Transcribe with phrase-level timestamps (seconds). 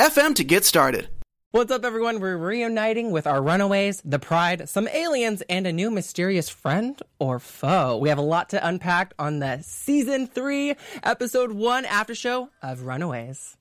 [0.00, 1.10] FM to get started.
[1.50, 2.20] What's up, everyone?
[2.20, 7.38] We're reuniting with our runaways, the pride, some aliens, and a new mysterious friend or
[7.38, 7.98] foe.
[7.98, 12.86] We have a lot to unpack on the season three, episode one after show of
[12.86, 13.58] Runaways.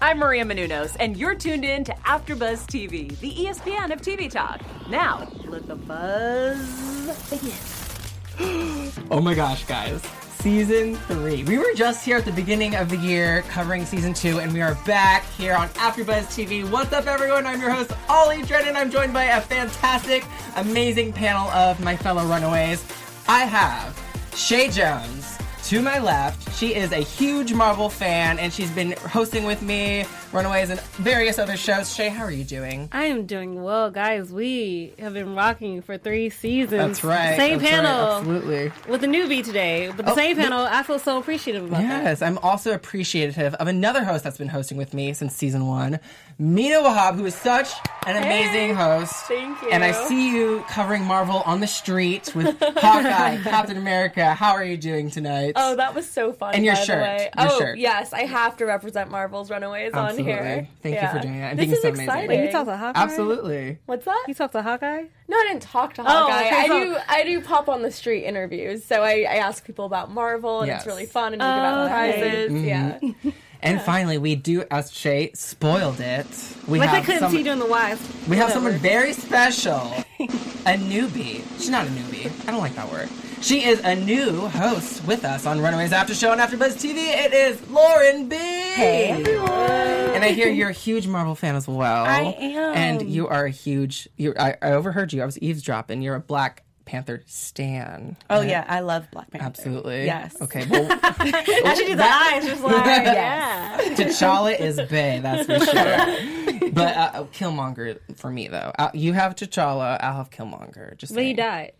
[0.00, 4.60] I'm Maria Menounos, and you're tuned in to AfterBuzz TV, the ESPN of TV talk.
[4.88, 8.92] Now, let the buzz begin.
[9.10, 10.00] oh my gosh, guys
[10.38, 11.42] season three.
[11.44, 14.60] We were just here at the beginning of the year covering season two, and we
[14.60, 16.68] are back here on AfterBuzz TV.
[16.70, 17.44] What's up, everyone?
[17.44, 18.76] I'm your host, Ollie Drennan.
[18.76, 22.86] I'm joined by a fantastic, amazing panel of my fellow runaways.
[23.26, 24.00] I have
[24.36, 29.44] Shay Jones, to my left, she is a huge Marvel fan and she's been hosting
[29.44, 31.94] with me, Runaways, and various other shows.
[31.94, 32.88] Shay, how are you doing?
[32.90, 34.32] I am doing well, guys.
[34.32, 36.70] We have been rocking for three seasons.
[36.70, 37.36] That's right.
[37.36, 38.00] Same That's panel.
[38.00, 38.72] Right, absolutely.
[38.90, 40.60] With a newbie today, but the oh, same panel.
[40.60, 42.04] I feel so appreciative about yes, that.
[42.04, 46.00] Yes, I'm also appreciative of another host that's been hosting with me since season one,
[46.38, 47.68] Mina Wahab, who is such
[48.06, 49.12] an amazing hey, host.
[49.26, 49.68] Thank you.
[49.70, 54.32] And I see you covering Marvel on the street with Hawkeye, Captain America.
[54.32, 55.57] How are you doing tonight?
[55.58, 56.54] Oh, that was so fun.
[56.54, 56.98] And your by shirt.
[56.98, 57.30] The way.
[57.38, 57.78] Your oh, shirt.
[57.78, 60.32] yes, I have to represent Marvel's Runaways Absolutely.
[60.32, 60.68] on here.
[60.82, 61.12] Thank yeah.
[61.12, 61.56] you for doing that.
[61.56, 62.24] this is so exciting.
[62.26, 62.44] amazing.
[62.46, 63.00] you talk to Hawkeye?
[63.00, 63.78] Absolutely.
[63.86, 64.24] What's that?
[64.28, 65.04] You talk to Hawkeye?
[65.28, 66.46] No, I didn't talk to Oh, Hawkeye.
[66.46, 66.96] okay, I so- do.
[67.08, 70.68] I do pop on the street interviews, so I, I ask people about Marvel, and
[70.68, 70.80] Yes.
[70.80, 72.50] it's really fun, and we give out Oh, prizes.
[72.50, 72.66] okay.
[72.68, 72.98] Yeah.
[73.02, 73.28] Mm-hmm.
[73.62, 76.26] And finally, we do, as Shay spoiled it,
[76.68, 78.00] we Like I have couldn't some, see doing the wives.
[78.28, 79.74] we have someone very special,
[80.20, 81.42] a newbie.
[81.58, 82.30] She's not a newbie.
[82.46, 83.08] I don't like that word.
[83.40, 86.96] She is a new host with us on Runaways After Show and AfterBuzz TV.
[87.24, 88.36] It is Lauren B.
[88.36, 89.50] Hey everyone.
[89.50, 92.04] And I hear you're a huge Marvel fan as well.
[92.04, 92.74] I am.
[92.76, 94.08] And you are a huge.
[94.16, 95.22] You, I, I overheard you.
[95.22, 96.02] I was eavesdropping.
[96.02, 98.16] You're a Black Panther stan.
[98.30, 98.48] Oh right?
[98.48, 99.44] yeah, I love Black Panther.
[99.46, 100.06] Absolutely.
[100.06, 100.34] Yes.
[100.40, 100.66] Okay.
[100.70, 103.76] Well, I should do the eyes, just like yeah.
[103.94, 106.68] T'Challa is Bay, that's for sure.
[106.72, 108.72] But uh, Killmonger for me though.
[108.78, 110.96] Uh, you have T'Challa, I'll have Killmonger.
[110.96, 111.36] Just But he saying.
[111.36, 111.72] died.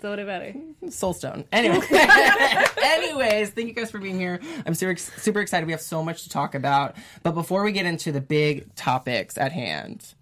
[0.00, 0.56] So what about it?
[0.86, 1.44] Soulstone.
[1.50, 1.80] Anyway,
[2.82, 4.38] anyways, thank you guys for being here.
[4.66, 5.66] I'm super super excited.
[5.66, 6.94] We have so much to talk about.
[7.22, 10.14] But before we get into the big topics at hand,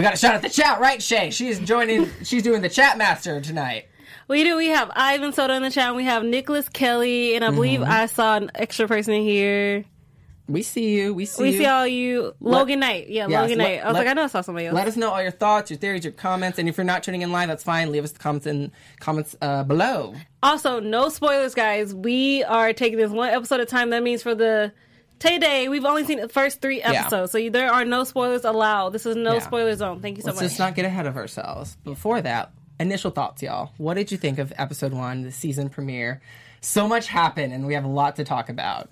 [0.00, 1.30] we got to shout out the chat, right, Shay?
[1.30, 2.08] She is joining.
[2.24, 3.84] She's doing the chat master tonight.
[4.28, 4.56] We do.
[4.56, 5.94] We have Ivan Soto in the chat.
[5.94, 7.90] We have Nicholas Kelly, and I believe Mm-hmm.
[7.92, 9.84] I saw an extra person in here.
[10.48, 11.12] We see you.
[11.12, 11.58] We see We you.
[11.58, 13.08] see all you, Logan Knight.
[13.10, 13.80] Yeah, Yes, Logan let- Knight.
[13.84, 14.74] I was let- like, I know I saw somebody else.
[14.74, 17.20] Let us know all your thoughts, your theories, your comments, and if you're not tuning
[17.22, 17.92] in live, that's fine.
[17.92, 20.14] Leave us the comments in comments uh, below.
[20.42, 21.94] Also, no spoilers, guys.
[21.94, 23.90] We are taking this one episode at a time.
[23.90, 24.72] That means for the
[25.20, 28.90] Tay Day, we've only seen the first three episodes, so there are no spoilers allowed.
[28.90, 29.38] This is no Yeah.
[29.40, 30.00] spoiler zone.
[30.00, 30.34] Thank you so much.
[30.36, 30.50] Let's much.
[30.50, 31.76] just not get ahead of ourselves.
[31.84, 32.50] Before that,
[32.80, 33.70] initial thoughts, y'all.
[33.76, 36.20] What did you think of episode one, the season premiere?
[36.62, 38.88] So much happened, and we have a lot to talk about.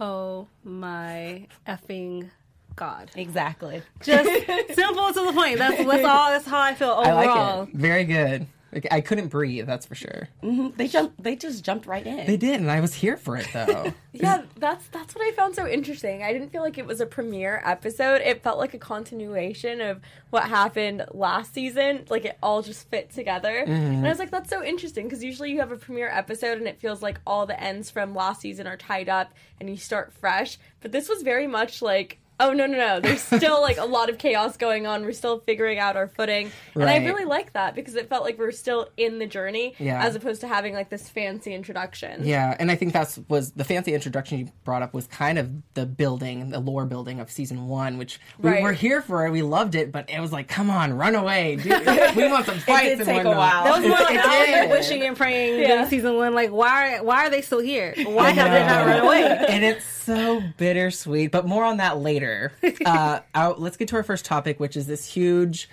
[0.00, 2.30] oh my effing
[2.76, 3.10] god!
[3.14, 3.82] Exactly.
[4.00, 4.28] Just
[4.74, 5.58] simple to the point.
[5.58, 6.30] That's that's all.
[6.30, 7.18] That's how I feel overall.
[7.18, 7.74] I like it.
[7.74, 8.46] Very good.
[8.72, 10.28] Like, I couldn't breathe, that's for sure.
[10.42, 10.76] Mm-hmm.
[10.76, 11.22] They jumped.
[11.22, 12.26] They just jumped right in.
[12.26, 13.92] They did, and I was here for it, though.
[14.14, 16.22] Yeah, that's that's what I found so interesting.
[16.22, 18.20] I didn't feel like it was a premiere episode.
[18.20, 22.04] It felt like a continuation of what happened last season.
[22.10, 23.56] Like it all just fit together.
[23.56, 24.02] And I mm-hmm.
[24.02, 27.00] was like, that's so interesting because usually you have a premiere episode and it feels
[27.00, 30.58] like all the ends from last season are tied up and you start fresh.
[30.80, 32.18] But this was very much like.
[32.44, 33.00] Oh no no no!
[33.00, 35.04] There's still like a lot of chaos going on.
[35.04, 38.36] We're still figuring out our footing, and I really like that because it felt like
[38.38, 40.04] we are still in the journey, Yeah.
[40.04, 42.24] as opposed to having like this fancy introduction.
[42.24, 45.50] Yeah, and I think that's was the fancy introduction you brought up was kind of
[45.74, 48.62] the building, the lore building of season one, which we Right.
[48.62, 49.30] were here for.
[49.30, 51.66] We loved it, but it was like, come on, run away, dude.
[52.16, 52.86] we want some fights.
[52.86, 53.36] it did and take a whatnot.
[53.36, 53.64] while.
[53.64, 55.68] That was more It- like it I was wishing and praying Yeah.
[55.68, 56.34] during season one.
[56.34, 57.00] Like, why?
[57.00, 57.94] Why are they still here?
[58.04, 59.22] Why have they not run away?
[59.48, 61.30] and it's so bittersweet.
[61.30, 62.31] But more on that later.
[62.84, 65.68] Uh, out, let's get to our first topic, which is this huge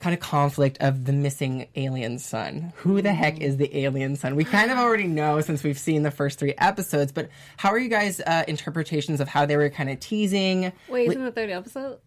[0.00, 2.72] kind of conflict of the missing alien son.
[2.76, 4.36] Who the heck is the alien son?
[4.36, 7.78] We kind of already know since we've seen the first three episodes, but how are
[7.78, 10.72] you guys' uh, interpretations of how they were kind of teasing?
[10.88, 11.98] Wait, it's in the third episode.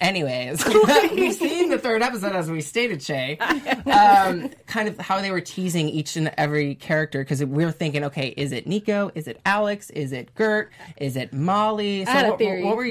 [0.00, 0.64] Anyways,
[1.12, 3.36] we've seen the third episode as we stated, Shay.
[3.38, 8.04] Um, kind of how they were teasing each and every character because we were thinking,
[8.04, 9.10] okay, is it Nico?
[9.16, 9.90] Is it Alex?
[9.90, 10.70] Is it Gert?
[10.98, 12.04] Is it Molly?
[12.04, 12.62] So had a what, theory.
[12.62, 12.90] what were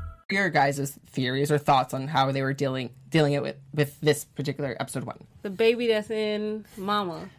[0.31, 4.25] Your guys' theories or thoughts on how they were dealing dealing it with with this
[4.25, 5.25] particular episode one.
[5.41, 7.29] The baby that's in Mama.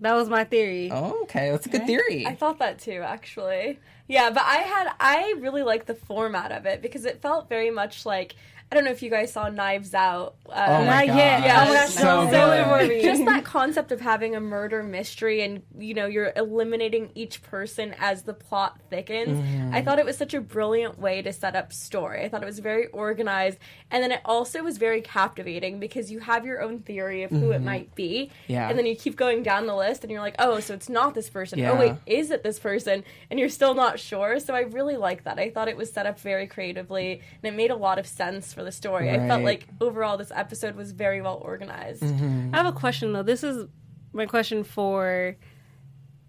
[0.00, 0.90] That was my theory.
[0.92, 2.26] Oh, okay, that's a good theory.
[2.26, 3.78] I thought that too, actually.
[4.08, 7.70] Yeah, but I had I really liked the format of it because it felt very
[7.70, 8.34] much like
[8.72, 10.36] I don't know if you guys saw Knives Out.
[10.48, 11.42] Uh, oh my god, yet.
[11.44, 12.88] Yeah, oh my gosh, so so, good.
[12.88, 13.02] good.
[13.02, 17.94] just that concept of having a murder mystery and you know you're eliminating each person
[17.98, 19.74] as the plot thickens Mm-hmm.
[19.74, 22.46] i thought it was such a brilliant way to set up story i thought it
[22.46, 23.58] was very organized
[23.90, 27.50] and then it also was very captivating because you have your own theory of who
[27.50, 28.52] it might be Mm-hmm.
[28.52, 28.68] Yeah.
[28.68, 31.14] and then you keep going down the list and you're like oh so it's not
[31.14, 31.72] this person Yeah.
[31.72, 35.24] oh wait is it this person and you're still not sure so i really like
[35.24, 38.06] that i thought it was set up very creatively and it made a lot of
[38.06, 42.54] sense for the story i felt like overall this episode was very well organized Mm-hmm.
[42.54, 43.22] I have a question though.
[43.22, 43.66] This is
[44.12, 45.36] my question for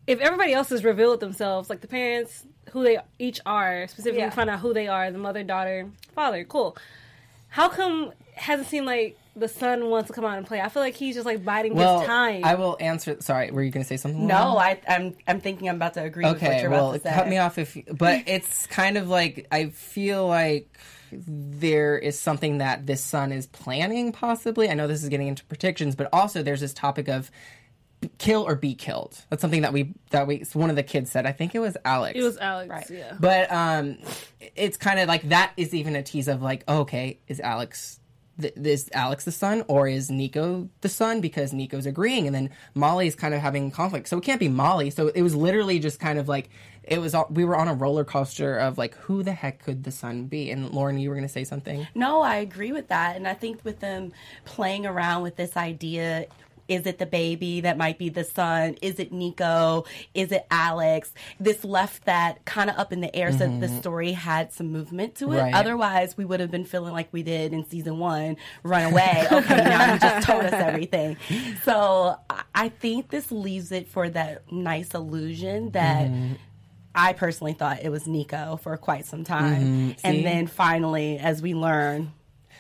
[0.08, 4.30] if everybody else has revealed themselves, like the parents, who they each are, specifically Yeah.
[4.32, 6.44] find out who they are, the mother, daughter, father.
[6.44, 6.78] Cool.
[7.48, 10.60] How come hasn't seemed like the son wants to come out and play?
[10.62, 12.44] I feel like he's just like biding well, his time.
[12.44, 13.16] I will answer.
[13.22, 14.26] Sorry, were you going to say something?
[14.28, 14.78] No, Lauren?
[14.88, 17.10] I, I'm I'm thinking I'm about to agree with what Okay, you're well, about to
[17.10, 17.16] say.
[17.16, 17.76] cut me off if.
[17.76, 20.78] You, But it's kind of like I feel like
[21.26, 24.70] there is something that this son is planning, possibly.
[24.70, 27.32] I know this is getting into predictions, but also there's this topic of
[28.18, 29.18] kill or be killed.
[29.30, 31.26] That's something that we that we one of the kids said.
[31.26, 32.18] I think it was Alex.
[32.18, 32.70] it was Alex.
[32.70, 32.90] Right.
[32.90, 33.16] Yeah.
[33.20, 33.98] But um,
[34.56, 38.00] it's kind of like that is even a tease of like, oh, okay, is Alex
[38.40, 41.22] th- is Alex the son or is Nico the son?
[41.22, 44.90] Because Nico's agreeing, and then Molly's kind of having conflict, so it can't be Molly.
[44.90, 46.50] So it was literally just kind of like
[46.84, 47.14] it was.
[47.16, 50.26] all We were on a roller coaster of like, who the heck could the son
[50.26, 50.52] be?
[50.52, 51.88] And Lauren, you were going to say something.
[51.96, 53.16] No, I agree with that.
[53.16, 54.14] And I think with them
[54.46, 56.28] playing around with this idea
[56.68, 58.78] is it the baby that might be the son?
[58.82, 59.86] Is it Nico?
[60.14, 61.14] Is it Alex?
[61.40, 63.80] This left that kind of up in the air so that the mm-hmm.
[63.80, 65.42] story had some movement to it.
[65.42, 65.54] Right.
[65.54, 69.28] Otherwise, we would have been feeling like we did in season one run away.
[69.34, 71.18] Okay, now you just told us everything.
[71.64, 76.08] So I- I think this leaves it for that nice illusion that.
[76.08, 76.34] Mm-hmm.
[76.96, 79.96] I personally thought it was Nico for quite some time, See?
[80.04, 82.12] and then finally, as we learn,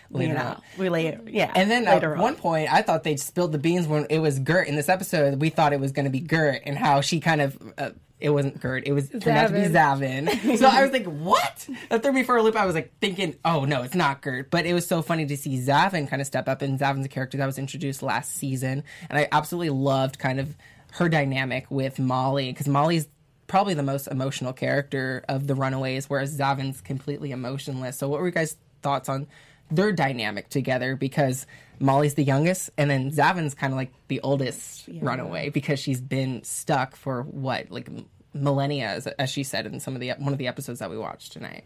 [0.09, 0.61] Later you know, on.
[0.77, 2.21] we later, yeah, And then later at on.
[2.23, 5.39] one point, I thought they spilled the beans when it was Gert in this episode.
[5.41, 7.57] We thought it was going to be Gert and how she kind of.
[7.77, 7.89] Uh,
[8.19, 8.87] it wasn't Gert.
[8.87, 10.57] It was turned out to be Xavin.
[10.57, 12.55] so I was like, "What?" That threw me for a loop.
[12.55, 15.35] I was like thinking, "Oh no, it's not Gert." But it was so funny to
[15.35, 18.83] see Xavin kind of step up, and Xavin's a character that was introduced last season,
[19.09, 20.55] and I absolutely loved kind of
[20.91, 23.07] her dynamic with Molly because Molly's
[23.47, 27.97] probably the most emotional character of the Runaways, whereas Xavin's completely emotionless.
[27.97, 29.27] So, what were you guys' thoughts on
[29.71, 30.95] their dynamic together?
[30.95, 31.45] Because
[31.79, 36.43] Molly's the youngest, and then Xavin's kind of like the oldest runaway because she's been
[36.43, 37.89] stuck for what, like
[38.33, 40.97] millennia, as, as she said in some of the one of the episodes that we
[40.97, 41.63] watched tonight.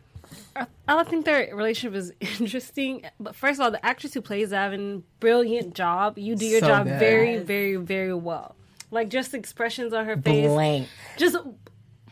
[0.87, 3.05] I think their relationship is interesting.
[3.19, 6.17] But first of all, the actress who plays Xavin, brilliant job.
[6.17, 6.99] You do your So job good.
[6.99, 8.55] very, very, very well.
[8.91, 10.47] Like just expressions on her face.
[10.47, 10.87] Blank.
[11.17, 11.37] Just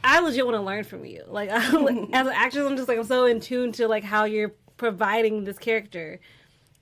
[0.06, 1.24] I legit want to learn from you.
[1.28, 4.54] Like as an actress, I'm just like I'm so in tune to like how you're
[4.78, 6.20] providing this character,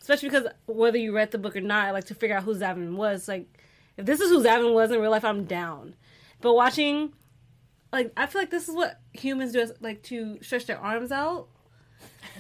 [0.02, 2.96] especially because whether you read the book or not, like to figure out who Xavin
[2.96, 3.28] was.
[3.28, 3.48] Like
[3.98, 5.96] if this is who Xavin was in real life, I'm down.
[6.42, 7.14] But watching,
[7.92, 11.48] like I feel like this is what humans do, like to stretch their arms out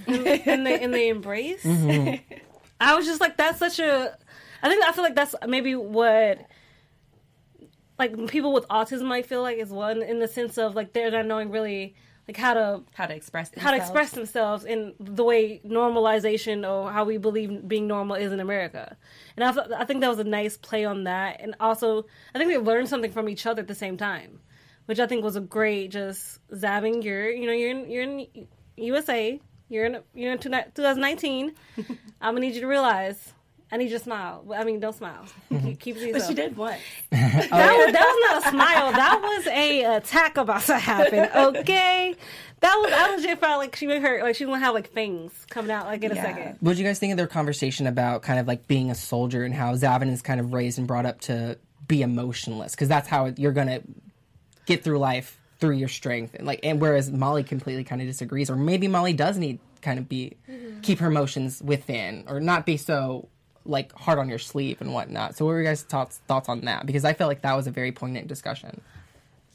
[0.08, 1.63] and, and they and they embrace.
[1.63, 2.36] Mm-hmm.
[2.80, 4.18] I was just like, that's such a.
[4.62, 6.40] I think I feel like that's maybe what
[8.00, 11.12] like people with autism might feel like as well, in, the sense of like they're
[11.12, 11.95] not knowing really
[12.27, 16.91] like how to how to express how to express themselves in the way normalization or
[16.91, 18.95] how we believe being normal is in America.
[19.35, 21.41] And I, th- I think that was a nice play on that.
[21.41, 24.39] And also, I think they learned something from each other at the same time,
[24.85, 27.03] which I think was a great just zapping.
[27.03, 28.47] You're, you know, you're in, you're in
[28.77, 29.39] USA.
[29.69, 31.53] You're in, you're in 2019.
[31.77, 33.33] I'm gonna need you to realize.
[33.74, 34.46] I need you to smile.
[34.56, 35.25] I mean, don't smile.
[35.50, 36.30] Keep, keep it to But yourself.
[36.30, 36.80] she did once.
[37.10, 38.92] That, was, that was not a smile.
[38.92, 41.27] That was a attack about to happen.
[41.36, 42.15] Okay,
[42.60, 42.94] that was.
[42.94, 45.88] I legit felt like she made her like she gonna have like fangs coming out
[45.88, 46.58] like in a second.
[46.60, 49.44] What did you guys think of their conversation about kind of like being a soldier
[49.44, 52.74] and how Xavin is kind of raised and brought up to be emotionless?
[52.74, 53.82] Because that's how you're gonna
[54.68, 56.36] get through life through your strength.
[56.36, 59.98] And like, and whereas Molly completely kind of disagrees, or maybe Molly does need kind
[59.98, 60.82] of be mm-hmm.
[60.82, 63.27] keep her emotions within or not be so
[63.65, 65.36] like hard on your sleeve and whatnot.
[65.38, 66.86] So what were your guys' thoughts thoughts on that?
[66.86, 68.82] Because I felt like that was a very poignant discussion.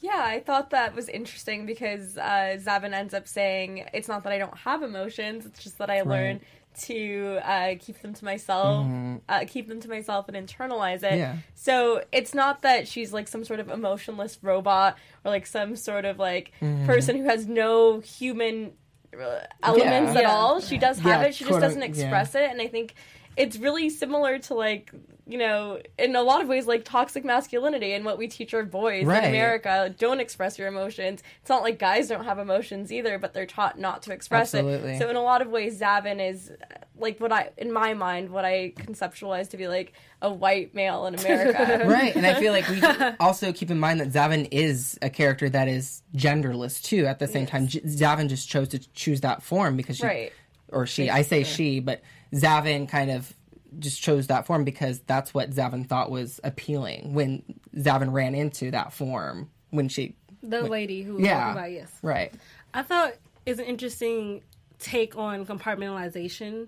[0.01, 4.31] Yeah, I thought that was interesting because uh, Xavin ends up saying, "It's not that
[4.31, 6.39] I don't have emotions; it's just that I learn
[6.83, 8.87] to uh, keep them to myself,
[9.27, 11.35] uh, keep them to myself, and internalize it." Yeah.
[11.53, 16.05] So it's not that she's like some sort of emotionless robot or like some sort
[16.05, 16.53] of like
[16.85, 18.71] person who has no human
[19.13, 20.19] uh, elements Yeah.
[20.21, 20.61] at all.
[20.61, 21.87] She does have Yeah, it; she just doesn't yeah.
[21.87, 22.93] express it, and I think
[23.39, 24.91] it's really similar to like
[25.25, 28.63] you know in a lot of ways like toxic masculinity and what we teach our
[28.63, 29.23] boys Right.
[29.23, 33.33] in america don't express your emotions it's not like guys don't have emotions either but
[33.33, 34.93] they're taught not to express Absolutely.
[34.93, 36.51] it so in a lot of ways xavin is
[36.97, 39.93] like what i in my mind what i conceptualize to be like
[40.23, 42.81] a white male in america right and i feel like we
[43.19, 47.27] also keep in mind that xavin is a character that is genderless too at the
[47.27, 50.33] same time J- xavin just chose to choose that form because she Right.
[50.71, 52.01] Or she i say she but
[52.33, 53.33] xavin kind of
[53.77, 57.43] just chose that form because that's what xavin thought was appealing when
[57.75, 61.91] xavin ran into that form when she The lady who was yeah talking about yes.
[62.01, 62.33] right
[62.73, 63.13] I thought
[63.45, 64.41] it's an interesting
[64.79, 66.67] take on compartmentalization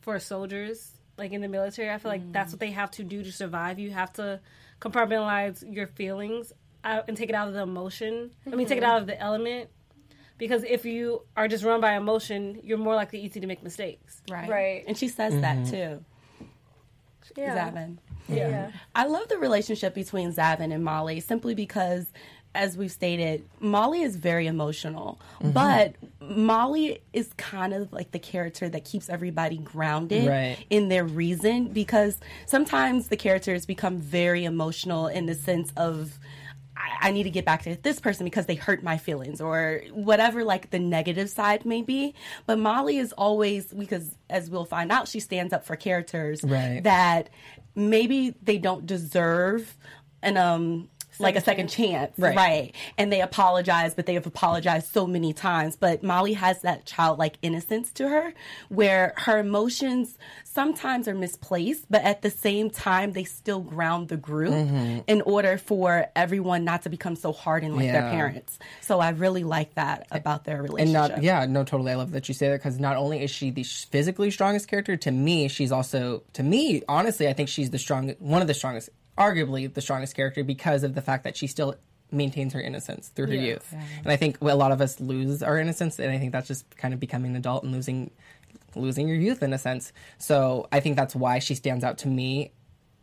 [0.00, 1.90] for soldiers, like in the military.
[1.90, 3.78] I feel like that's what they have to do to survive.
[3.78, 4.40] You have to
[4.80, 6.52] compartmentalize your feelings
[6.84, 8.30] out and take it out of the emotion.
[8.46, 8.90] I mean, take it mm-hmm.
[8.90, 9.70] out of the element.
[10.38, 14.20] Because if you are just run by emotion, you're more likely easy to make mistakes.
[14.30, 14.48] Right.
[14.48, 14.84] Right.
[14.86, 15.70] And she says that mm-hmm.
[15.70, 16.04] too.
[17.36, 17.98] yeah Xavin.
[18.28, 22.06] yeah I love the relationship between Xavin and Molly simply because,
[22.54, 25.50] as we've stated, Molly is very emotional, mm-hmm.
[25.52, 30.56] but Molly is kind of like the character that keeps everybody grounded Right.
[30.70, 36.18] in their reason because sometimes the characters become very emotional in the sense of.
[37.00, 40.44] I- need to get back to this person because they hurt my feelings or whatever
[40.44, 42.14] like the negative side may be.
[42.46, 46.82] But Molly is always because as we'll find out, she stands up for characters Right.
[46.84, 47.30] that
[47.74, 49.76] maybe they don't deserve
[50.22, 50.88] an um
[51.20, 52.36] like a second chance, Right.
[52.36, 52.74] right.
[52.98, 55.76] And they apologize, but they have apologized so many times.
[55.76, 58.32] But Molly has that childlike innocence to her
[58.68, 64.16] where her emotions sometimes are misplaced, but at the same time, they still ground the
[64.16, 65.00] group mm-hmm.
[65.06, 68.58] in order for everyone not to become so hardened like their parents.
[68.80, 71.10] So I really like that about their and relationship.
[71.10, 73.50] not yeah no totally i love that you say that because not only is she
[73.50, 77.78] the physically strongest character to me she's also to me honestly i think she's the
[77.78, 81.46] strong one of the strongest arguably the strongest character because of the fact that she
[81.46, 81.74] still
[82.10, 83.74] maintains her innocence through her youth.
[84.02, 86.76] And i think a lot of us lose our innocence and i think that's just
[86.76, 88.10] kind of becoming an adult and losing
[88.76, 89.92] losing your youth in a sense.
[90.18, 92.52] So i think that's why she stands out to me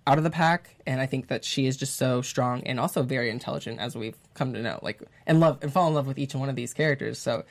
[0.06, 3.04] out of the pack and i think that she is just so strong and also
[3.04, 6.20] very intelligent as we've come to know like and love and fall in love with
[6.20, 7.18] each one of these characters.
[7.18, 7.44] So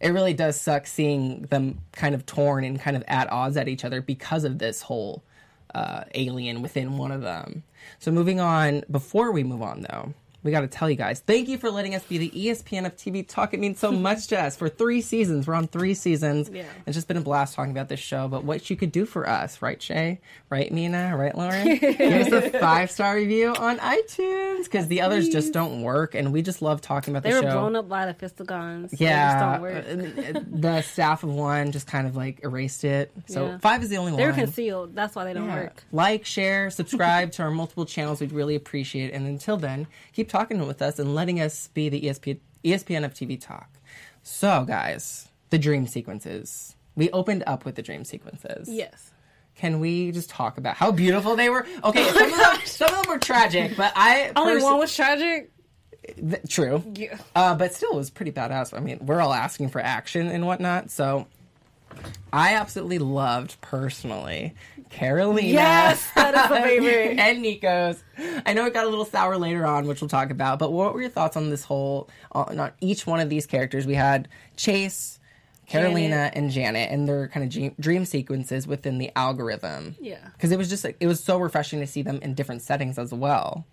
[0.00, 3.68] it really does suck seeing them kind of torn and kind of at odds at
[3.68, 5.22] each other because of this whole
[5.74, 7.62] uh, alien within one of them.
[7.98, 11.48] So moving on before we move on though we got to tell you guys thank
[11.48, 14.40] you for letting us be the espn of tv talk it means so much to
[14.40, 16.64] us for three seasons we're on three seasons Yeah.
[16.86, 19.28] it's just been a blast talking about this show, but what you could do for
[19.28, 20.20] us, right, Shay?
[20.48, 21.16] Right, Mina?
[21.16, 21.76] Right, Lauren?
[21.78, 26.32] Give us a five star review on iTunes because the others just don't work, and
[26.32, 27.40] we just love talking about They the show.
[27.42, 28.14] They were blown up by the
[28.98, 30.36] yeah, They don't work.
[30.36, 33.12] uh, the staff of one just kind of like erased it.
[33.26, 33.58] So Yeah.
[33.58, 34.20] five is the only one.
[34.20, 34.94] They're concealed.
[34.94, 35.54] That's why they don't Yeah.
[35.56, 35.84] work.
[35.92, 38.20] Like, share, subscribe to our multiple channels.
[38.20, 39.14] We'd really appreciate it.
[39.14, 43.12] And until then, keep talking with us and letting us be the ESP, ESPN of
[43.12, 43.68] TV talk.
[44.22, 46.74] So, guys, the dream sequences.
[46.96, 48.68] We opened up with the dream sequences.
[48.68, 49.10] Yes.
[49.54, 51.66] Can we just talk about how beautiful they were?
[51.84, 54.94] Okay, some, of, them, some of them were tragic, but I Only perso- one was
[54.94, 55.52] tragic.
[56.16, 56.82] Th- true.
[56.94, 57.18] Yeah.
[57.34, 58.74] Uh, but still, it was pretty badass.
[58.76, 61.26] I mean, we're all asking for action and whatnot, so
[62.32, 64.54] I absolutely loved personally
[64.90, 65.52] Karolina.
[65.52, 67.18] Yes, that is my favorite.
[67.18, 68.02] and Nico's.
[68.44, 70.58] I know it got a little sour later on, which we'll talk about.
[70.58, 73.46] But what were your thoughts on this whole, uh, on on each one of these
[73.46, 73.86] characters?
[73.86, 75.18] We had Chase,
[75.68, 76.32] Karolina, Janet.
[76.36, 79.94] and Janet, and their kind of dream, dream sequences within the algorithm.
[80.00, 80.18] Yeah.
[80.32, 82.98] because it was just like it was so refreshing to see them in different settings
[82.98, 83.64] as well.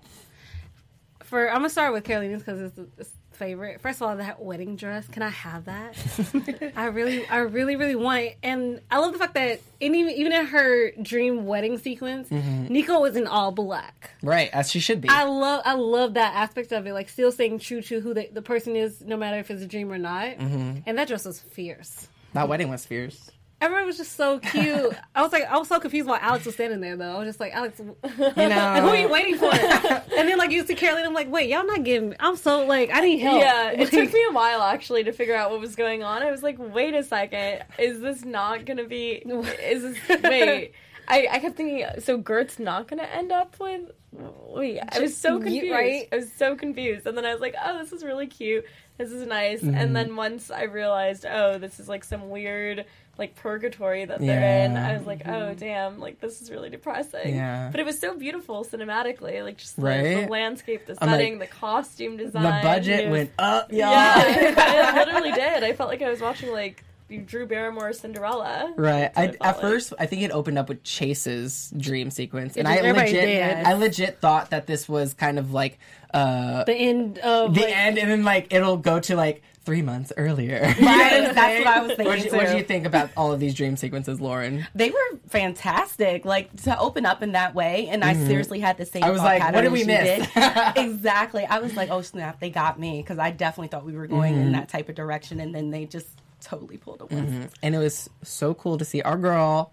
[1.23, 3.81] For I'm gonna start with Karolina's because it's, it's favorite.
[3.81, 5.07] First of all, that wedding dress.
[5.07, 6.73] Can I have that?
[6.75, 8.37] I really, I really, really want it.
[8.43, 12.73] And I love the fact that in, even even in her dream wedding sequence, mm-hmm.
[12.73, 14.11] Nico was in all black.
[14.21, 15.09] Right, as she should be.
[15.09, 16.93] I love, I love that aspect of it.
[16.93, 19.67] Like still staying true to who the, the person is, no matter if it's a
[19.67, 20.37] dream or not.
[20.37, 20.79] Mm-hmm.
[20.85, 22.07] And that dress was fierce.
[22.33, 23.31] that wedding was fierce.
[23.59, 24.95] Everyone was just so cute.
[25.15, 27.15] I was like, I was so confused while Alex was standing there, though.
[27.15, 29.51] I was just like, Alex, You like, who are you waiting for?
[29.53, 32.15] and then like you see Caroline, I'm like, wait, y'all not giving me.
[32.19, 33.41] I'm so like, I need help.
[33.41, 36.21] Yeah, it took me a while actually to figure out what was going on.
[36.21, 39.23] I was like, wait a second, is this not gonna be?
[39.63, 40.73] Is this wait?
[41.07, 43.91] I, I kept thinking, so Gert's not gonna end up with.
[44.11, 45.71] Wait, I was so You- confused.
[45.71, 46.07] right?
[46.11, 48.65] I was so confused, and then I was like, oh, this is really cute.
[48.97, 49.61] This is nice.
[49.61, 49.75] Mm-hmm.
[49.75, 52.85] And then once I realized, oh, this is like some weird
[53.17, 57.35] like purgatory that they're in, I was like, oh damn, like this is really depressing.
[57.35, 57.69] Yeah.
[57.71, 60.21] But it was so beautiful cinematically, like just the, Right?
[60.25, 62.43] the landscape, the I'm like, setting, the costume design.
[62.43, 63.79] the budget it was- went up, y'all.
[63.91, 65.63] yeah, it literally did.
[65.63, 66.83] I felt like I was watching like
[67.25, 68.73] Drew Barrymore's Cinderella.
[68.75, 69.09] Right.
[69.15, 69.61] I, what it felt at like.
[69.61, 73.65] first, I think it opened up with Chase's dream sequence, and I legit, did.
[73.65, 75.79] I legit thought that this was kind of like
[76.13, 79.81] uh, the end of the like, end, and then like it'll go to like three
[79.81, 80.61] months earlier.
[80.79, 82.15] Right, that's what I was What thinking.
[82.15, 82.57] did you, what'd too.
[82.57, 84.65] you think about all of these dream sequences, Lauren?
[84.73, 86.23] They were fantastic.
[86.23, 89.01] Like to open up in that way, and I seriously had the same.
[89.01, 89.09] Mm-hmm.
[89.09, 90.25] I was like, what did we miss?
[90.33, 90.73] did.
[90.77, 91.45] exactly.
[91.45, 94.35] I was like, oh snap, they got me because I definitely thought we were going
[94.35, 94.41] Mm-hmm.
[94.47, 96.07] in that type of direction, and then they just
[96.41, 97.49] totally pulled a one.
[97.61, 99.71] and it was so cool to see our girl,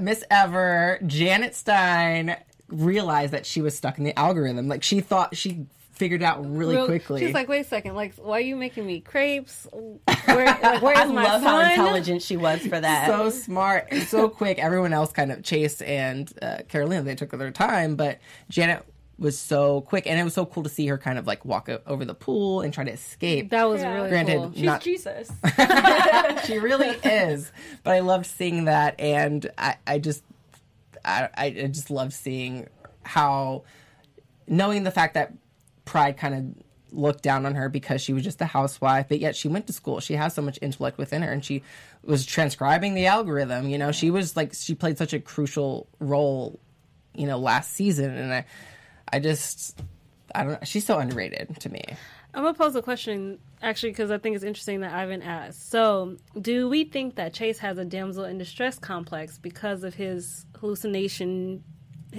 [0.00, 2.36] Miss Ever, Janet Stein,
[2.68, 4.68] realize that she was stuck in the algorithm.
[4.68, 7.20] Like she thought she figured out really real- quickly.
[7.20, 9.66] She's like, wait a second, like, why are you making me crepes?
[9.72, 13.06] Where, like, where I my love how intelligent she was for that.
[13.06, 14.58] so smart and so quick.
[14.58, 18.84] Everyone else kind of Chase and uh, Karolina they took their time, but Janet
[19.16, 21.68] was so quick, and it was so cool to see her kind of like walk
[21.86, 23.50] over the pool and try to escape.
[23.50, 23.94] That was Yeah.
[23.94, 24.52] really Granted, cool.
[24.52, 25.30] She's not Jesus.
[26.46, 27.52] she really is.
[27.84, 30.24] But I loved seeing that, and I, I just,
[31.04, 32.66] I, I just love seeing
[33.04, 33.62] how,
[34.48, 35.32] knowing the fact that
[35.84, 36.64] Pride kind of
[36.94, 39.72] looked down on her because she was just a housewife, but yet she went to
[39.72, 40.00] school.
[40.00, 41.62] She has so much intellect within her, and she
[42.02, 43.68] was transcribing the algorithm.
[43.68, 46.60] You know, she was like she played such a crucial role,
[47.14, 48.44] you know, last season, and I,
[49.12, 49.80] I just.
[50.36, 50.58] I don't know.
[50.64, 51.84] She's so underrated to me.
[52.34, 55.70] I'm gonna pose a question actually because I think it's interesting that Ivan asked.
[55.70, 60.44] So, do we think that Chase has a damsel in distress complex because of his
[60.58, 61.62] hallucination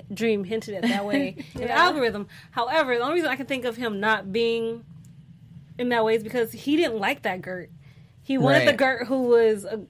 [0.14, 2.28] dream hinted at that way in the algorithm?
[2.52, 4.84] However, the only reason I can think of him not being
[5.78, 7.70] in that way is because he didn't like that Gert.
[8.24, 8.78] He wanted the Right.
[8.78, 9.88] Gert who was ag-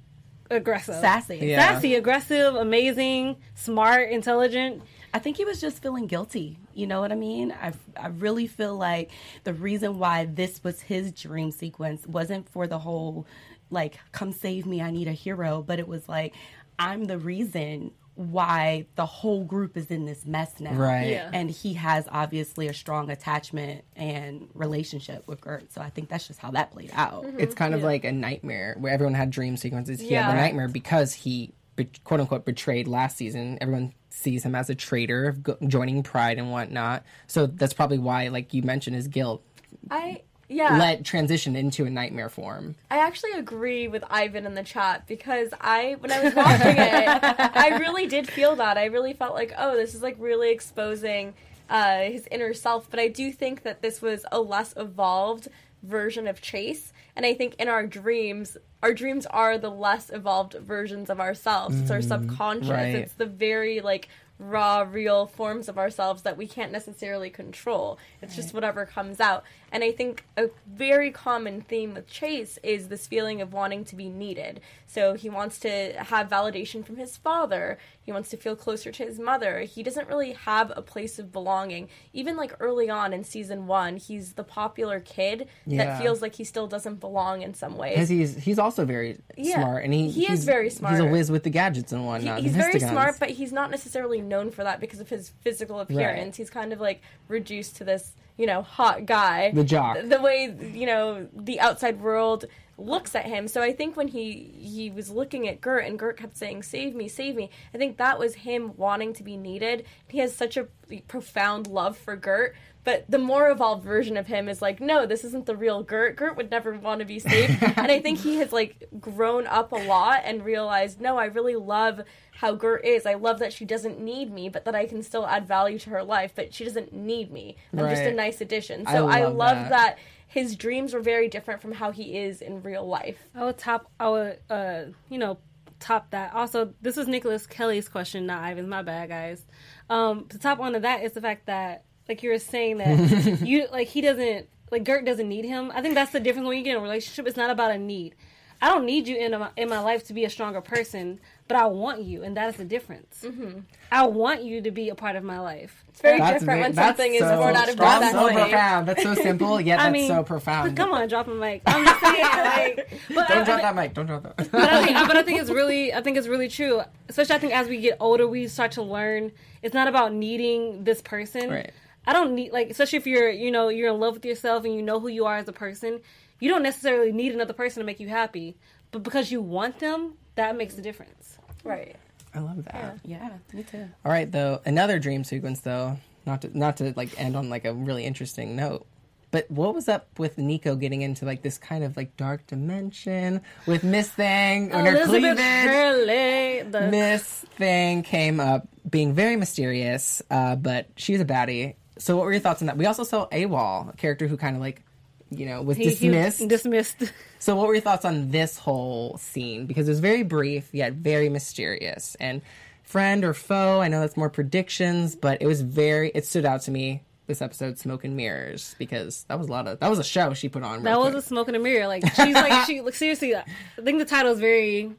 [0.50, 1.38] aggressive, Sassy.
[1.38, 1.74] Yeah.
[1.74, 4.82] sassy, aggressive, amazing, smart, intelligent.
[5.14, 6.58] I think he was just feeling guilty.
[6.74, 7.54] You know what I mean?
[7.62, 9.12] I, I really feel like
[9.46, 13.26] the reason why this was his dream sequence wasn't for the whole,
[13.72, 16.34] like, come save me, I need a hero, but it was like,
[16.78, 20.74] I'm the reason why the whole group is in this mess now.
[20.74, 21.10] Right.
[21.12, 21.30] Yeah.
[21.34, 25.72] And he has obviously a strong attachment and relationship with Gert.
[25.74, 27.24] So I think that's just how that played out.
[27.26, 27.40] Mm-hmm.
[27.40, 30.00] It's kind of like a nightmare where everyone had dream sequences.
[30.00, 30.32] He had Yeah.
[30.32, 33.58] the nightmare because he, be- quote unquote, betrayed last season.
[33.60, 37.04] Everyone sees him as a traitor of go- joining Pride and whatnot.
[37.28, 39.44] So that's probably why, like you mentioned, his guilt
[39.92, 40.78] I yeah.
[40.78, 42.76] led transition into a nightmare form.
[42.92, 47.24] I actually agree with Ivan in the chat because I, when I was watching it,
[47.56, 48.78] I really did feel that.
[48.78, 51.34] I really felt like, oh, this is like really exposing
[51.70, 52.90] uh, his inner self.
[52.90, 55.48] But I do think that this was a less evolved
[55.84, 56.94] version of Chase.
[57.16, 61.80] And I think in our dreams, our dreams are the less evolved versions of ourselves.
[61.80, 62.70] It's our subconscious.
[62.70, 62.96] right.
[62.96, 67.98] It's the very like raw, real forms of ourselves that we can't necessarily control.
[68.22, 69.44] It's just whatever comes out.
[69.76, 73.96] And I think a very common theme with Chase is this feeling of wanting to
[73.98, 74.62] be needed.
[74.88, 77.78] So he wants to have validation from his father.
[78.02, 79.60] He wants to feel closer to his mother.
[79.64, 81.90] He doesn't really have a place of belonging.
[82.14, 85.84] Even like early on in season one, he's the popular kid Yeah.
[85.84, 87.96] that feels like he still doesn't belong in some ways.
[87.96, 90.78] Because he's he's also very Yeah, smart, and he he is he's- very He's a
[90.78, 91.12] smart.
[91.12, 92.40] whiz with the gadgets and He- whatnot.
[92.40, 96.38] he's very smart, but he's not necessarily known for that because of his physical appearance.
[96.38, 99.52] He's kind of like reduced to this, you know, hot guy.
[99.52, 99.98] The jock.
[100.04, 102.46] The way you know the outside world
[102.78, 103.48] looks at him.
[103.48, 106.96] So I think when he he was looking at Gert and Gert kept saying, "Save
[106.96, 109.86] me, save me," I think that was him wanting to be needed.
[110.08, 110.68] He has such a
[111.08, 112.56] profound love for Gert.
[112.86, 116.16] But the more evolved version of him is like, no, this isn't the real Gert.
[116.16, 117.62] Gert would never want to be saved.
[117.78, 121.56] and I think he has like grown up a lot and realized, no, I really
[121.56, 122.02] love
[122.36, 123.08] how Gert is.
[123.08, 125.90] I love that she doesn't need me, but that I can still add value to
[125.90, 126.34] her life.
[126.36, 127.58] But she doesn't need me.
[127.74, 128.86] I'm just a nice addition.
[128.86, 129.70] So I, love love that.
[129.70, 129.98] that.
[130.28, 133.18] his dreams were very different from how he is in real life.
[133.34, 133.90] I would top.
[134.00, 135.40] I would, uh, you know,
[135.80, 136.34] top that.
[136.34, 138.68] Also, this was Nicholas Kelly's question, not Ivan's.
[138.68, 139.44] My bad, guys.
[139.90, 143.68] Um, to top onto that is the fact that, like you were saying, that you
[143.72, 145.72] like he doesn't like Gert doesn't need him.
[145.74, 147.28] I think that's the difference when you get in a relationship.
[147.28, 148.16] It's not about a need.
[148.62, 151.58] I don't need you in my, in my life to be a stronger person, but
[151.58, 153.22] I want you, and that is the difference.
[153.22, 153.60] Mm-hmm.
[153.92, 155.84] I want you to be a part of my life.
[155.90, 158.08] It's very That's different ve- when that's something is so born out of strong, so
[158.08, 158.36] necessity.
[158.42, 158.88] profound.
[158.88, 160.76] That's so simple, yet I that's mean, so profound.
[160.78, 161.64] Come on, drop a mic.
[161.66, 163.94] I'm just saying, like, but Don't I- drop I- that mic.
[163.94, 164.38] Don't drop that.
[164.52, 166.82] but I, think, but I think it's really, I think it's really true.
[167.10, 170.86] Especially, I think as we get older, we start to learn it's not about needing
[170.86, 171.50] this person.
[171.50, 171.72] Right.
[172.08, 174.74] I don't need like, especially if you're, you know, you're in love with yourself and
[174.74, 176.02] you know who you are as a person.
[176.40, 178.58] You don't necessarily need another person to make you happy,
[178.92, 181.38] but because you want them, that makes a difference.
[181.64, 181.96] Right.
[182.34, 183.00] I love that.
[183.06, 183.88] Yeah, me too.
[184.04, 187.66] All right, though another dream sequence, though not to not to like end on like
[187.66, 188.86] a really interesting note.
[189.32, 193.42] But what was up with Nico getting into like this kind of like dark dimension
[193.66, 195.40] with Miss Thing and her Elizabeth cleavage?
[195.40, 197.24] Hurley, the Miss
[197.58, 201.76] Thing came up being very mysterious, uh, but was a baddie.
[201.98, 202.78] So what were your thoughts on that?
[202.78, 204.82] We also saw AWOL, a character who kind of like,
[205.30, 206.48] you know, was he- he was dismissed.
[206.48, 207.14] dismissed.
[207.40, 209.68] So, what were your thoughts on this whole scene?
[209.68, 212.16] Because it was very brief, yet very mysterious.
[212.20, 212.42] And
[212.82, 216.62] friend or foe, I know that's more predictions, but it was very, it stood out
[216.64, 220.00] to me this episode, Smoke and Mirrors, because that was a lot of, that was
[220.00, 220.82] a show she put on.
[220.84, 221.24] That was a quick.
[221.26, 221.86] smoke in a mirror.
[221.88, 223.36] Like she's like she like seriously.
[223.36, 223.44] I
[223.84, 224.92] think the title is very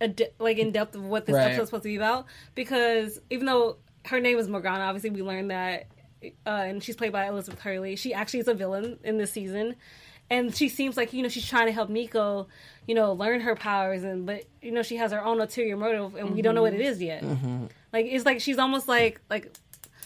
[0.00, 1.44] ad- like in depth of what this Right.
[1.46, 5.50] episode's supposed to be about because even though her name is Morgana, obviously we learned
[5.52, 5.86] that,
[6.46, 7.96] uh, and she's played by Elizabeth Hurley.
[7.96, 9.76] She actually is a villain in this season,
[10.30, 12.48] and she seems like you know she's trying to help Nico,
[12.86, 16.14] you know, learn her powers, and but you know she has her own ulterior motive,
[16.16, 17.22] and we don't know what it is yet.
[17.92, 19.52] Like it's like she's almost like like.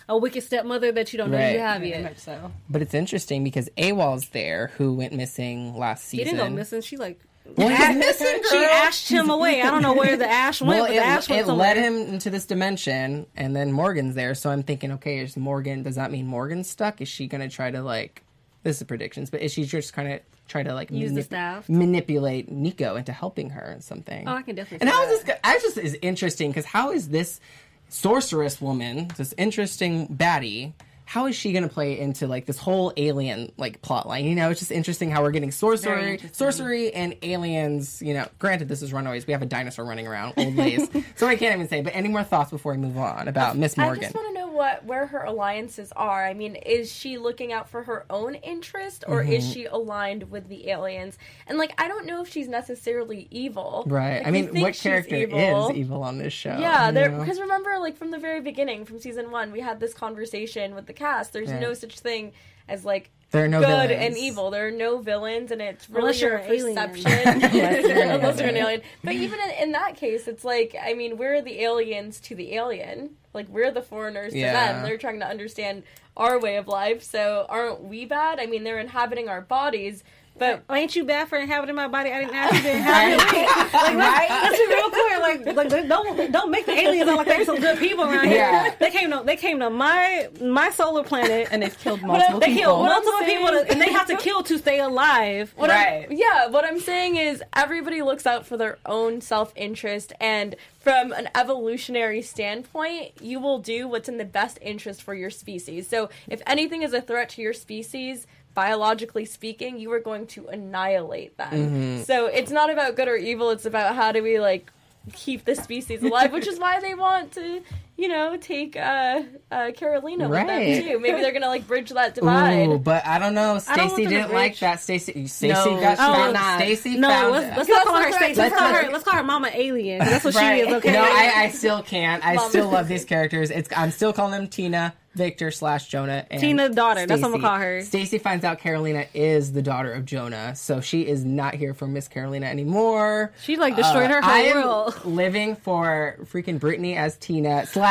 [0.09, 2.03] A wicked stepmother that you don't know you have Very yet.
[2.05, 2.53] much so.
[2.71, 6.37] But it's interesting because AWOL's there, who went missing last He season.
[6.37, 6.81] didn't go missing.
[6.81, 7.19] She like
[7.57, 9.63] Well, he's missing, she ashed him away.
[9.63, 11.67] I don't know where the ash went, Well, but it, the ash went it somewhere.
[11.75, 14.35] led him into this dimension, and then Morgan's there.
[14.35, 15.83] So I'm thinking, okay, is Morgan?
[15.83, 17.01] Does that mean Morgan's stuck?
[17.01, 18.23] Is she gonna try to like?
[18.63, 21.69] This is predictions, but is she just kind of try to like Use the staff?
[21.69, 24.27] manipulate Nico into helping her and something?
[24.29, 25.27] Oh, I can definitely And see how is that.
[25.27, 25.39] this?
[25.45, 27.41] I just is interesting because how is this
[27.89, 30.73] sorceress woman, this interesting baddie?
[31.09, 34.25] How is she going to play into like this whole alien like plot line?
[34.25, 38.03] You know, it's just interesting how we're getting sorcery, sorcery and aliens.
[38.03, 39.25] You know, granted, this is Runaways.
[39.27, 41.81] We have a dinosaur running around, old days, so I can't even say.
[41.81, 44.03] But any more thoughts before we move on about Miss Morgan?
[44.03, 46.25] I just want to know what where her alliances are.
[46.27, 49.33] I mean, is she looking out for her own interest, or Mm-hmm.
[49.33, 51.17] is she aligned with the aliens?
[51.47, 53.85] And like, I don't know if she's necessarily evil.
[53.87, 54.19] right.
[54.19, 55.71] Like, I mean, what character evil.
[55.71, 56.59] is evil on this show?
[56.59, 57.21] Yeah, you know?
[57.21, 60.87] because remember, like from the very beginning, from season one, we had this conversation with
[60.87, 61.33] the cast.
[61.33, 61.61] There's Yeah.
[61.61, 62.33] no such thing
[62.69, 63.93] as like There are no good villains.
[63.93, 64.51] and evil.
[64.51, 67.07] There are no villains, and it's really Unless you're your an perception.
[67.27, 68.67] Unless you're an Unless you're an alien.
[68.67, 68.83] alien.
[69.05, 72.55] But even in, in that case, it's like I mean, we're the aliens to the
[72.55, 73.17] alien.
[73.35, 74.73] Like we're the foreigners to Yeah.
[74.73, 74.83] them.
[74.85, 75.83] They're trying to understand
[76.17, 77.03] our way of life.
[77.03, 78.41] So aren't we bad?
[78.41, 80.03] I mean, they're inhabiting our bodies.
[80.39, 82.11] But Ain't you bad for inhabiting my body?
[82.13, 83.75] I didn't ask you to inhabit it.
[83.75, 84.29] Like, Right?
[84.29, 85.21] let's be real clear.
[85.21, 88.37] Like, like don't don't make the aliens look like they're some good people around here.
[88.37, 88.75] Yeah.
[88.79, 92.41] They came to they came to my my solar planet And they've killed I- multiple
[92.41, 92.63] they people.
[92.63, 95.53] killed What multiple saying- people, to- and they have to kill to stay alive.
[95.57, 96.07] What Right.
[96.11, 100.55] I'm, yeah, what I'm saying is everybody looks out for their own self interest, and
[100.81, 105.89] from an evolutionary standpoint, you will do what's in the best interest for your species.
[105.89, 110.49] So, if anything is a threat to your species, biologically speaking, you are going to
[110.49, 111.53] annihilate them.
[111.53, 112.03] Mm-hmm.
[112.03, 114.73] So, it's not about good or evil, it's about how do we, like,
[115.13, 117.63] keep the species alive, which is why they want to,
[117.97, 120.47] you know, take uh, uh, Karolina with Right.
[120.47, 120.99] them, too.
[121.01, 122.69] Maybe they're going to, like, bridge that divide.
[122.69, 123.59] Ooh, but I don't know.
[123.69, 124.81] I don't want Stacy didn't like that.
[124.81, 126.33] Stacy, Stacy No, got she found.
[126.35, 126.59] not.
[126.61, 127.33] Stacy No, found.
[127.33, 128.41] let's, let's not call her that's what Stacey.
[128.41, 129.99] Let's call her let's- let's call her Mama Alien.
[130.01, 130.63] That's what Right.
[130.65, 130.75] she is.
[130.75, 130.93] Okay.
[130.93, 132.25] No, I, I still can't.
[132.27, 132.49] I Mom.
[132.51, 133.51] still love these characters.
[133.51, 136.27] It's I'm still calling them Tina, Victor slash Jonah.
[136.31, 137.07] And Tina, daughter.
[137.07, 137.81] That's what I'm gonna call her.
[137.83, 141.87] Stacy finds out Karolina is the daughter of Jonah, so she is not here for
[141.87, 143.33] Miss Karolina anymore.
[143.43, 145.05] She like destroyed her Uh, I whole am world.
[145.07, 147.86] living for freaking Brittany as Tina slash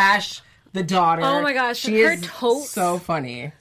[0.73, 1.21] the daughter.
[1.23, 2.69] Oh my gosh, she her is totes.
[2.69, 3.51] so funny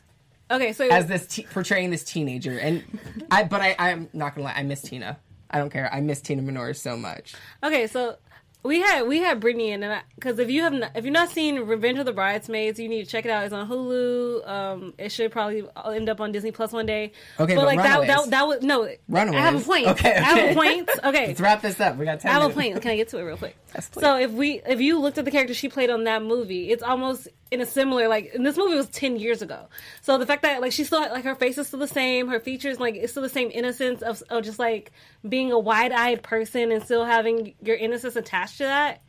[0.50, 2.84] Okay, so as this te- portraying this teenager, and
[3.30, 3.44] I.
[3.44, 5.18] But I, I'm not gonna lie, I miss Tina.
[5.50, 5.92] I don't care.
[5.92, 7.34] I miss Tina Minoru so much.
[7.62, 8.16] Okay, so
[8.64, 11.28] we had we had Brittany in, and because if you have not, if you're not
[11.28, 13.44] seen Revenge of the Bridesmaids, you need to check it out.
[13.44, 14.48] It's on Hulu.
[14.48, 17.12] Um, it should probably end up on Disney Plus one day.
[17.38, 18.08] Okay, but like that, Runaways.
[18.08, 18.88] that that was no.
[19.08, 19.38] Runaways.
[19.38, 19.86] I have a point.
[19.88, 20.90] Okay, I have a point.
[21.04, 21.96] Okay, Let's wrap this up.
[21.96, 22.80] We got ten I have a point.
[22.80, 23.56] Can I get to it real quick?
[23.74, 26.70] Yes, so if we if you looked at the character she played on that movie,
[26.70, 29.68] it's almost in a similar like and this movie was ten years ago.
[30.02, 32.40] So the fact that like she's still like her face is still the same, her
[32.40, 34.92] features like it's still the same innocence of, of just like
[35.28, 39.02] being a wide eyed person and still having your innocence attached to that.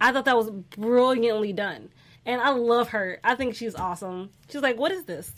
[0.00, 1.90] I thought that was brilliantly done.
[2.24, 3.18] And I love her.
[3.24, 4.30] I think she's awesome.
[4.48, 5.32] She's like, what is this?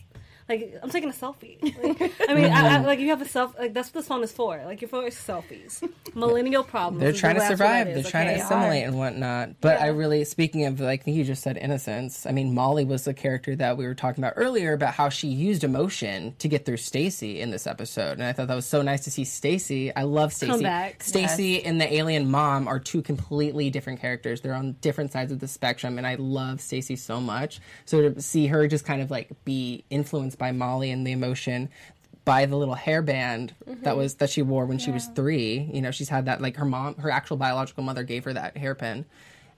[0.48, 1.58] Like I'm taking a selfie.
[1.84, 3.58] Like, I mean, I, I, like you have a self.
[3.58, 4.62] Like that's what this phone is for.
[4.64, 5.86] Like your phone is selfies.
[6.14, 7.02] Millennial problems.
[7.02, 7.86] They're trying to survive.
[7.86, 9.60] They're trying to assimilate and whatnot.
[9.60, 12.26] But I really, speaking of, like you just said, innocence.
[12.26, 15.28] I mean, Molly was the character that we were talking about earlier about how she
[15.28, 18.82] used emotion to get through Stacy in this episode, and I thought that was so
[18.82, 19.94] nice to see Stacy.
[19.94, 20.62] I love Stacy.
[20.62, 21.02] back.
[21.02, 24.40] Stacy and the alien mom are two completely different characters.
[24.40, 27.60] They're on different sides of the spectrum, and I love Stacy so much.
[27.84, 31.68] So to see her just kind of like be influenced by Molly and the emotion
[32.24, 33.98] by the little hairband that mm-hmm.
[33.98, 35.68] was that she wore when she was three.
[35.72, 38.56] You know, she's had that like her mom, her actual biological mother gave her that
[38.56, 39.04] hairpin.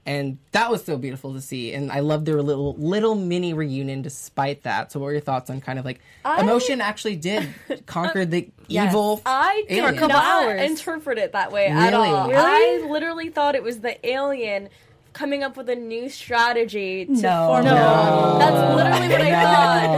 [0.05, 4.03] And that was so beautiful to see, and I loved their little little mini reunion.
[4.03, 6.01] Despite that, so what were your thoughts on kind of like
[6.39, 7.53] emotion actually did
[7.87, 9.21] conquer the evil?
[9.27, 10.63] I did not hours.
[10.63, 12.29] interpret it that way at all.
[12.29, 12.37] Really?
[12.37, 14.69] I literally thought it was the alien
[15.17, 17.47] coming up with a new strategy to No.
[17.49, 17.75] form No.
[17.75, 19.41] a That's literally what I No.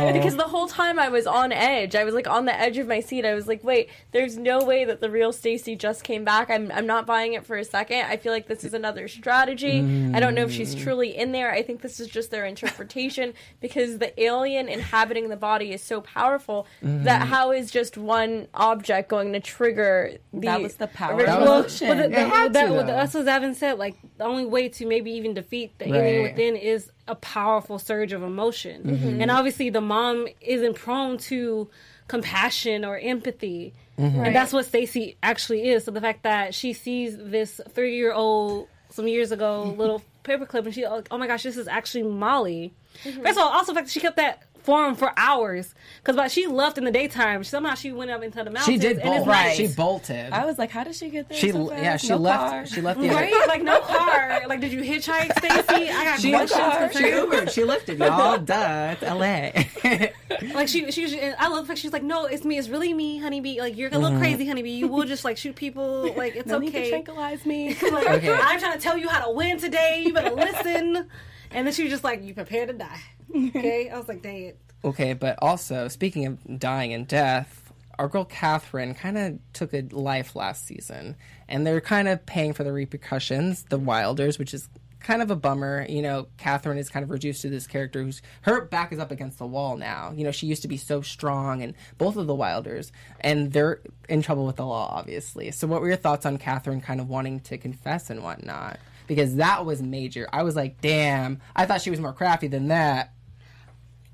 [0.07, 0.13] thought.
[0.13, 1.97] Because the whole time I was on edge.
[1.97, 3.25] I was like on the edge of my seat.
[3.27, 6.51] I was like, wait, there's no way that the real Stacy just came back.
[6.51, 8.03] I'm I'm not buying it for a second.
[8.07, 9.79] I feel like this is another strategy.
[10.15, 11.51] I don't know if she's truly in there.
[11.51, 16.01] I think this is just their interpretation because the alien inhabiting the body is so
[16.01, 17.31] powerful that mm-hmm.
[17.33, 21.43] how is just one object going to trigger the That was the power original- of
[21.43, 21.89] Well, emotion.
[21.89, 22.93] but the, It had that, to, what though.
[22.93, 23.79] that's what Xavin said.
[23.79, 28.13] Like the only way to maybe even defeat the alien within is a powerful surge
[28.13, 29.21] of emotion, Mm-hmm.
[29.23, 31.69] and obviously the mom isn't prone to
[32.09, 34.21] compassion or empathy, Mm-hmm.
[34.27, 35.85] and that's what Stacy actually is.
[35.85, 40.85] So the fact that she sees this three-year-old some years ago little paperclip, and she,
[40.87, 42.73] oh my gosh, this is actually Molly.
[43.03, 43.23] Mm-hmm.
[43.23, 46.31] First of all, also the fact that she kept that form for hours because but
[46.31, 47.43] she left in the daytime.
[47.43, 48.67] Somehow she went up into the mountains.
[48.67, 49.17] She did and bolt.
[49.17, 49.47] it's Right.
[49.47, 49.57] nice.
[49.57, 50.31] She bolted.
[50.31, 51.39] I was like, how did she get there?
[51.39, 52.67] she so yeah she No left car.
[52.67, 53.33] she left the Right?
[53.49, 54.43] like no car.
[54.47, 55.89] Like, did you hitchhike, Stacy?
[55.91, 56.93] I got She, questions.
[56.93, 57.51] she Ubered.
[57.51, 58.37] She lifted y'all.
[58.53, 58.91] Duh.
[58.93, 59.71] It's L.A.
[60.55, 62.59] Like she, she, was- I love the fact she's like, no, it's me.
[62.59, 63.59] It's really me, honeybee.
[63.61, 64.21] Like you're a little mm-hmm.
[64.21, 64.71] crazy, honeybee.
[64.71, 66.13] You will just like shoot people.
[66.15, 66.91] Like it's No need to okay.
[66.91, 67.75] tranquilize me.
[67.91, 68.35] Like, Okay.
[68.35, 70.03] I'm trying to tell you how to win today.
[70.07, 71.09] You better listen.
[71.51, 73.01] And then she was just like, you prepare to die.
[73.35, 73.91] Okay.
[73.91, 74.59] I was like, dang it.
[74.85, 79.83] Okay, but also speaking of dying and death, our girl Catherine kind of took a
[79.91, 81.17] life last season,
[81.49, 83.65] and they're kind of paying for the repercussions.
[83.65, 84.69] The Wilders, which is
[85.01, 85.85] kind of a bummer.
[85.89, 89.11] You know, Catherine is kind of reduced to this character who's her back is up
[89.11, 90.13] against the wall now.
[90.15, 93.81] You know, she used to be so strong, and both of the Wilders, and they're
[94.09, 95.51] in trouble with the law, obviously.
[95.51, 98.79] So, what were your thoughts on Catherine kind of wanting to confess and whatnot?
[99.09, 100.29] Because that was major.
[100.33, 103.13] I was like, damn, I thought she was more crafty than that.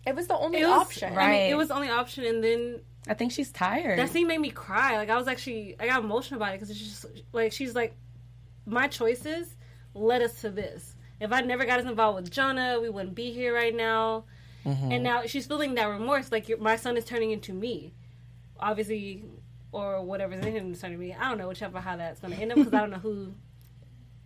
[0.06, 1.08] It was the only was, option.
[1.08, 1.50] I mean, Right.
[1.50, 2.24] it was the only option.
[2.24, 3.98] And then I think she's tired.
[3.98, 4.96] that scene made me cry.
[4.96, 7.94] Like I was actually, I got emotional about it because it's just like she's like,
[8.66, 9.54] my choices
[9.94, 10.94] led us to this.
[11.20, 14.24] If I never got us involved with Jonah, we wouldn't be here right now.
[14.64, 14.92] Mm-hmm.
[14.92, 17.92] And now she's feeling that remorse, like my son is turning into me,
[18.58, 19.24] obviously,
[19.72, 21.14] or whatever's in him is turning me.
[21.14, 23.34] I don't know whichever how that's going to end up because I don't know who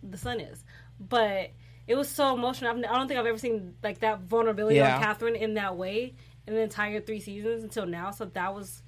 [0.03, 0.63] the son is.
[0.99, 1.51] But
[1.87, 2.71] it was so emotional.
[2.71, 4.95] I've, don't think I've ever seen like that vulnerability Yeah.
[4.97, 6.15] on Catherine in that way
[6.47, 8.11] in the entire three seasons until now.
[8.11, 8.81] So that was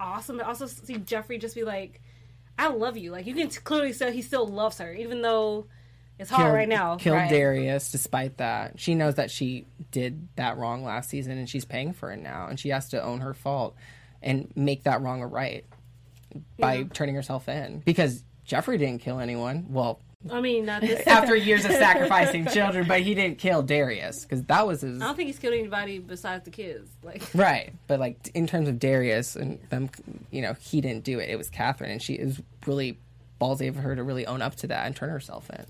[0.00, 0.38] awesome.
[0.38, 2.00] But also see Jeffrey just be like,
[2.58, 5.66] "I love you." Like you can t- clearly say he still loves her, even though
[6.18, 6.96] it's hard right now.
[6.96, 7.28] Killed Right.
[7.30, 8.80] Darius despite that.
[8.80, 12.46] She knows that she did that wrong last season and she's paying for it now.
[12.48, 13.76] And she has to own her fault
[14.22, 15.66] and make that wrong a right
[16.58, 17.80] by turning herself in.
[17.84, 19.66] Because Jeffrey didn't kill anyone.
[19.68, 21.06] Well, I mean, not this.
[21.06, 25.00] after years of sacrificing children, but he didn't kill Darius because that was his.
[25.00, 26.90] I don't think he's killed anybody besides the kids.
[27.02, 27.72] Like, Right.
[27.86, 29.90] But like in terms of Darius and them,
[30.30, 31.28] you know, he didn't do it.
[31.30, 31.90] It was Catherine.
[31.90, 32.98] And she is really
[33.40, 35.64] ballsy of her to really own up to that and turn herself in.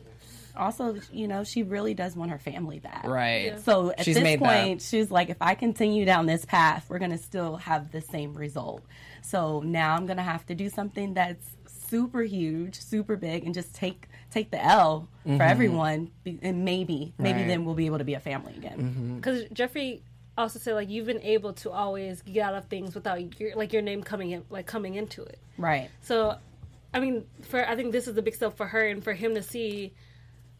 [0.56, 3.04] also, you know, she really does want her family back.
[3.04, 3.58] Right.
[3.64, 4.64] So at She's this made that.
[4.64, 8.00] point, she's like, if I continue down this path, we're going to still have the
[8.00, 8.82] same result.
[9.22, 11.44] So now I'm going to have to do something that's
[11.88, 16.10] super huge, super big, and just take take the L for everyone.
[16.42, 17.38] And maybe, maybe Mm-hmm.
[17.40, 17.46] Right.
[17.48, 19.16] then we'll be able to be a family again.
[19.16, 20.02] because Jeffrey
[20.38, 23.72] also said like you've been able to always get out of things without your like
[23.72, 25.38] your name coming in like coming into it.
[25.58, 25.88] Right.
[26.02, 26.36] So,
[26.92, 29.34] I mean, for I think this is the big step for her and for him
[29.34, 29.92] to see.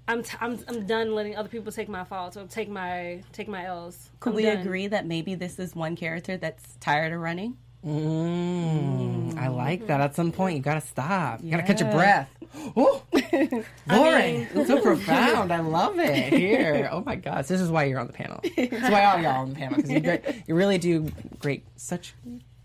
[0.08, 3.48] I'm, t- I'm I'm done letting other people take my faults or take my take
[3.48, 3.98] my L's.
[4.20, 4.58] Could I'm we done.
[4.58, 7.56] agree that maybe this is one character that's tired of running?
[7.84, 10.00] Mm, I like that.
[10.00, 11.42] At some point, you gotta stop.
[11.42, 12.30] You gotta catch your breath.
[12.76, 13.02] Oh,
[13.86, 14.48] boring.
[14.66, 15.52] so profound.
[15.52, 16.32] I love it.
[16.32, 16.88] Here.
[16.92, 17.46] Oh my gosh.
[17.46, 18.40] This is why you're on the panel.
[18.42, 21.64] This is why all y'all on the panel because you, great- you really do great,
[21.76, 22.14] such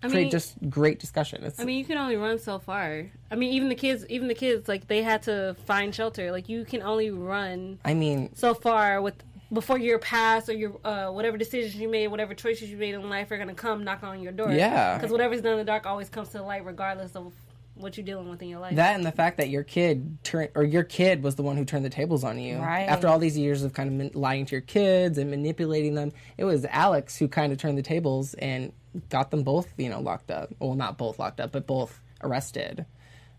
[0.01, 1.43] great, mean- just great discussion.
[1.43, 3.06] It's, I mean, you can only run so far.
[3.30, 6.32] I mean, even the kids, even the kids, like they had to find shelter.
[6.32, 9.15] Like you can only run I mean, so far with
[9.54, 13.10] before your past or your uh, whatever decisions you made, whatever choices you made in
[13.10, 14.51] life are gonna come knock on your door.
[14.51, 14.97] Yeah.
[14.97, 17.34] because whatever's done in the dark always comes to the light, regardless of
[17.82, 18.76] what you're dealing with in your life.
[18.76, 21.65] That and the fact that your kid turned, or your kid was the one who
[21.65, 22.58] turned the tables on you.
[22.58, 22.84] Right.
[22.84, 26.46] After all these years of kind of lying to your kids and manipulating them, it
[26.46, 28.72] was Alex who kind of turned the tables and
[29.10, 30.54] got them both, you know, locked up.
[30.60, 32.86] Well, not both locked up, but both arrested.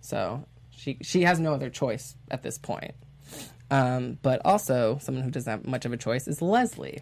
[0.01, 2.95] So she she has no other choice at this point.
[3.73, 7.01] Um, but also, someone who doesn't have much of a choice is Leslie.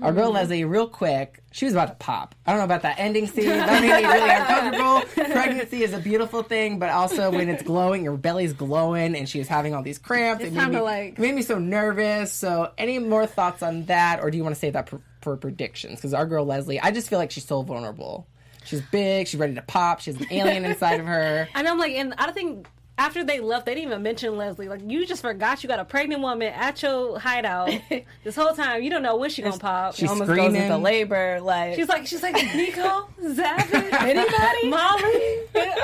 [0.00, 2.36] Our girl Leslie, real quick, she was about to pop.
[2.46, 3.46] I don't know about that ending scene.
[3.48, 5.32] That made me really uncomfortable.
[5.34, 9.40] Pregnancy is a beautiful thing, but also when it's glowing, your belly's glowing, and she
[9.40, 10.44] was having all these cramps.
[10.44, 12.32] It's it made me, like- made me so nervous.
[12.32, 15.36] So, any more thoughts on that, or do you want to save that for, for
[15.36, 15.96] predictions?
[15.96, 18.28] Because our girl Leslie, I just feel like she's so vulnerable.
[18.64, 19.26] She's big.
[19.26, 20.00] She's ready to pop.
[20.00, 21.48] She has an alien inside of her.
[21.54, 24.68] And I'm like, and I don't think after they left, they didn't even mention Leslie.
[24.68, 27.70] Like, you just forgot you got a pregnant woman at your hideout
[28.24, 28.82] this whole time.
[28.82, 29.94] You don't know when she gonna pop.
[29.94, 30.62] She's Almost goes screaming.
[30.62, 31.40] into labor.
[31.40, 35.38] Like She's like, she's like, Nico, Xavin, anybody, Molly.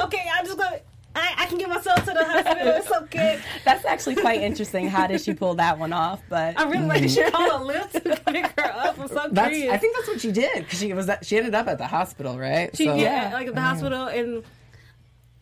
[0.05, 0.81] Okay, I'm just gonna.
[1.13, 2.69] I, I can get myself to the hospital.
[2.69, 3.41] It's okay.
[3.65, 4.87] that's actually quite interesting.
[4.87, 6.23] How did she pull that one off?
[6.29, 7.13] But I really like mm.
[7.13, 8.97] she called a Lyft to pick her up.
[8.97, 9.49] I'm so That's.
[9.49, 9.73] curious.
[9.73, 11.07] I think that's what she did because she was.
[11.07, 12.71] That, she ended up at the hospital, right?
[12.77, 14.45] She, So- yeah, like at the hospital, and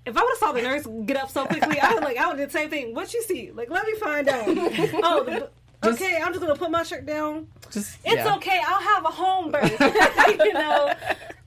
[0.09, 2.27] if I would have saw the nurse get up so quickly, I would like I
[2.29, 2.95] would do the same thing.
[2.95, 3.51] What you see?
[3.53, 4.45] Like, let me find out.
[4.49, 5.51] oh, the,
[5.85, 6.21] Just- okay.
[6.21, 7.47] I'm just gonna put my shirt down.
[7.71, 8.35] Just, It's yeah.
[8.37, 8.61] okay.
[8.67, 9.79] I'll have a home birth.
[10.41, 10.93] you know,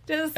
[0.07, 0.37] just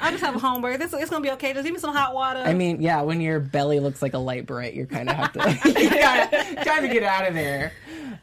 [0.00, 0.80] I just have a home birth.
[0.80, 1.52] It's, it's gonna be okay.
[1.52, 2.40] Just give me some hot water.
[2.40, 5.70] I mean, yeah, when your belly looks like a Lite-Brite, you kind of have to
[5.80, 7.72] you gotta, gotta get out of there.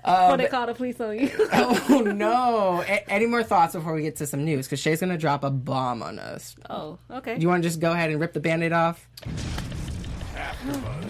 [0.04, 1.30] Before they call the police on you.
[1.54, 2.82] Oh no!
[2.88, 4.65] A- any more thoughts before we get to some news?
[4.67, 6.56] Because Shay's gonna drop a bomb on us.
[6.69, 7.36] oh, okay.
[7.36, 9.08] Do you want to just go ahead and rip the band-aid off?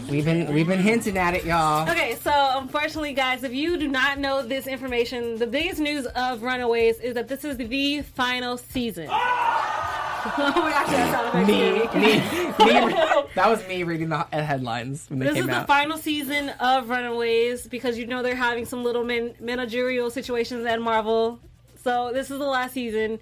[0.10, 1.90] We've been we've been hinting at it, y'all.
[1.90, 6.42] Okay, so unfortunately, guys, if you do not know this information, the biggest news of
[6.44, 9.08] Runaways is that this is the final season.
[9.10, 9.81] Ah!
[10.38, 11.74] we actually have sound effects Me, here.
[11.74, 13.24] me, me.
[13.36, 15.68] That was me reading the headlines when they This is the out.
[15.68, 20.82] final season of Runaways because you know they're having some little man- managerial situations at
[20.82, 21.40] Marvel.
[21.84, 23.20] So this is the last season,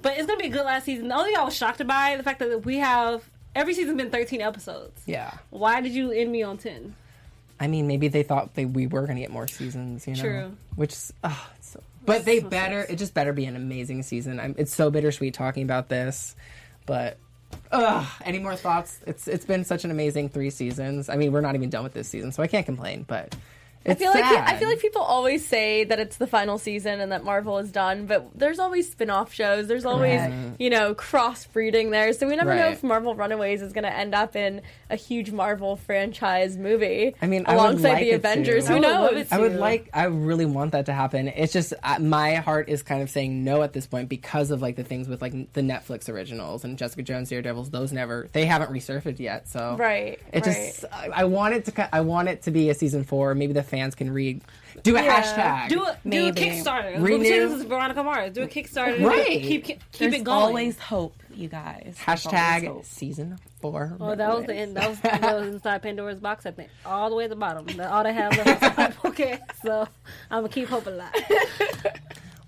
[0.00, 1.08] but it's gonna be a good last season.
[1.08, 3.22] The only thing I was shocked by the fact that we have
[3.54, 5.00] every season been 13 episodes.
[5.06, 6.94] yeah, Why did you end me on 10?
[7.60, 10.22] I mean, maybe they thought they, we were gonna get more seasons, you know.
[10.22, 10.56] True.
[10.74, 11.61] Which, is- it's so,
[12.04, 12.86] but they better.
[12.88, 14.40] It just better be an amazing season.
[14.40, 16.34] I'm, it's so bittersweet talking about this,
[16.86, 17.18] but.
[17.70, 18.98] Ugh, any more thoughts?
[19.06, 21.10] It's it's been such an amazing three seasons.
[21.10, 23.04] I mean, we're not even done with this season, so I can't complain.
[23.06, 23.34] But
[23.84, 24.24] it's I feel like.
[24.24, 27.70] I feel like people always say that it's the final season and that Marvel is
[27.72, 29.66] done, but there's always spin-off shows.
[29.68, 30.52] There's always, Right.
[30.58, 32.12] you know, cross-breeding there.
[32.12, 35.30] So we never know if Marvel Runaways is going to end up in a huge
[35.30, 37.14] Marvel franchise movie.
[37.22, 38.66] I mean, I would alongside like the it Avengers.
[38.66, 38.72] to.
[38.72, 39.20] Who I would knows?
[39.26, 39.88] it I would like.
[39.94, 41.28] I really want that to happen.
[41.28, 44.60] It's just uh, my heart is kind of saying no at this point because of
[44.62, 47.70] like the things with like the Netflix originals and Jessica Jones, Daredevils.
[47.70, 48.28] Those never.
[48.32, 49.48] They haven't resurfaced yet.
[49.48, 50.84] So Right, It just.
[50.92, 51.94] I, I want it to.
[51.94, 53.34] I want it to be a season four.
[53.34, 54.42] Maybe the fans can read.
[54.84, 55.68] Do a hashtag.
[55.70, 56.40] Do a, do a Maybe.
[56.40, 57.02] Kickstarter.
[57.02, 57.18] Renew.
[57.24, 58.32] This is Veronica Mars.
[58.32, 59.04] Do a Kickstarter.
[59.04, 59.26] Right.
[59.40, 60.36] Keep, keep, keep there's it going.
[60.38, 61.96] always hope, you guys.
[62.00, 63.96] Hashtag season four.
[64.00, 64.76] Oh, that was the end.
[64.76, 66.46] That was, that was inside Pandora's box.
[66.46, 67.66] I think all the way at the bottom.
[67.76, 68.98] That- All they have left.
[69.04, 69.88] Okay, so
[70.30, 71.12] I'm gonna keep hope alive.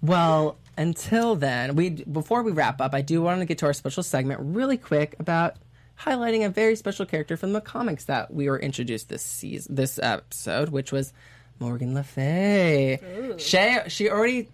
[0.03, 3.73] Well, until then, we before we wrap up, I do want to get to our
[3.73, 5.57] special segment really quick about
[6.01, 9.99] highlighting a very special character from the comics that we were introduced this season, this
[10.03, 11.13] episode, which was
[11.61, 12.99] Morgan Le Fay.
[13.39, 14.49] She she already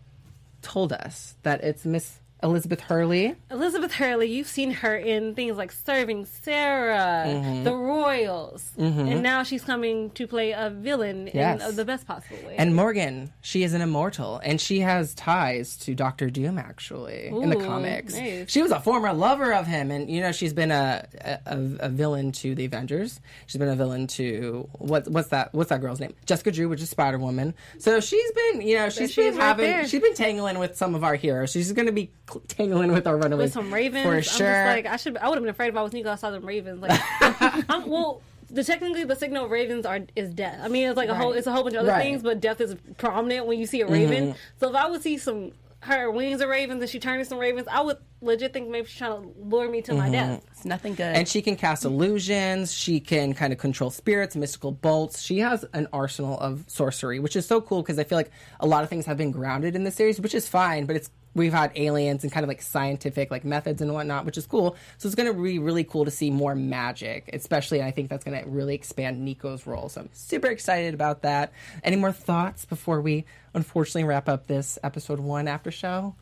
[0.62, 3.34] told us that it's Miss Elizabeth Hurley.
[3.50, 7.64] Elizabeth Hurley, you've seen her in things like Serving Sara, Mm-hmm.
[7.64, 11.60] The Royals, and now she's coming to play a villain Yes.
[11.60, 12.56] in uh, the best possible way.
[12.56, 16.58] And Morgan, she is an immortal, and she has ties to Doctor Doom.
[16.58, 18.50] Actually, in the comics, nice.
[18.50, 21.06] she was a former lover of him, and you know she's been a,
[21.46, 23.20] a a villain to the Avengers.
[23.46, 26.14] She's been a villain to what what's that what's that girl's name?
[26.26, 27.54] Jessica Drew, which is Spider Woman.
[27.78, 29.86] So she's been you know she's she been right having there.
[29.86, 31.50] she's been tangling with some of our heroes.
[31.50, 32.10] She's going to be
[32.48, 34.46] tangling with our runaways with some ravens, for I'm sure.
[34.46, 35.16] just like I should.
[35.16, 36.10] I would have been afraid if I was Nico.
[36.10, 36.80] I saw them ravens.
[36.80, 37.00] Like,
[37.68, 40.60] I'm, well, the technically the signal of ravens are is death.
[40.62, 41.32] I mean, it's like a whole.
[41.32, 42.02] It's a whole bunch of other Right.
[42.02, 44.28] things, but death is prominent when you see a raven.
[44.28, 44.38] Mm-hmm.
[44.58, 47.66] So if I would see some her wings are ravens and she turns some ravens,
[47.70, 50.12] I would legit think maybe she's trying to lure me to my mm-hmm.
[50.12, 50.46] death.
[50.52, 51.16] It's nothing good.
[51.16, 52.72] And she can cast illusions.
[52.72, 55.22] She can kind of control spirits, mystical bolts.
[55.22, 58.66] She has an arsenal of sorcery, which is so cool because I feel like a
[58.66, 61.52] lot of things have been grounded in the series, which is fine, but it's we've
[61.52, 64.76] had aliens and kind of like scientific like methods and whatnot, which is cool.
[64.98, 67.82] So it's going to be really cool to see more magic, especially.
[67.82, 69.88] I think that's going to really expand Nico's role.
[69.88, 71.52] So I'm super excited about that.
[71.84, 73.24] Any more thoughts before we
[73.54, 76.14] unfortunately wrap up this episode one after show?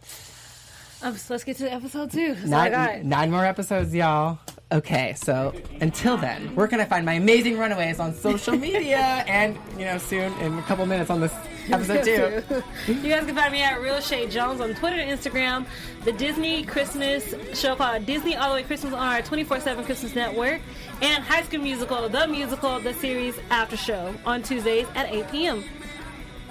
[1.03, 2.35] Um, so let's get to episode two.
[2.35, 2.91] That's all I got.
[2.97, 4.39] Nine, nine more episodes, y'all.
[4.71, 9.57] Okay, so until then, where can I find my amazing runaways on social media and,
[9.79, 11.33] you know, soon in a couple minutes on this
[11.71, 12.63] episode two?
[12.93, 15.65] you guys can find me at Real Shay Jones on Twitter and Instagram.
[16.05, 20.15] The Disney Christmas show called Disney All the Way Christmas on our 24 7 Christmas
[20.15, 20.61] Network.
[21.01, 25.65] And High School Musical, the musical, the series after show on Tuesdays at 8 p.m.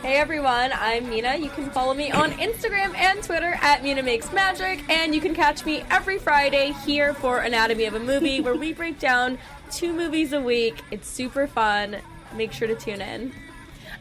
[0.01, 1.37] Hey everyone, I'm Mina.
[1.37, 5.33] You can follow me on Instagram and Twitter at Mina Makes Magic, and you can
[5.33, 9.39] catch me every Friday here for Anatomy of a Movie, where we break down
[9.71, 10.83] two movies a week.
[10.91, 11.97] It's super fun.
[12.35, 13.33] Make sure to tune in.